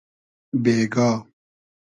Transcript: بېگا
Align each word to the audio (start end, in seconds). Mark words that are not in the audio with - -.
بېگا 0.63 1.07